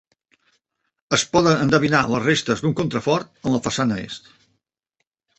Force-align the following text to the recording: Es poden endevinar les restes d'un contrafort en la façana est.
Es 1.17 1.25
poden 1.35 1.59
endevinar 1.65 1.99
les 2.13 2.23
restes 2.23 2.63
d'un 2.63 2.73
contrafort 2.79 3.29
en 3.49 3.53
la 3.57 3.61
façana 3.67 3.99
est. 4.05 4.31